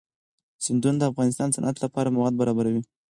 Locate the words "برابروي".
2.41-2.81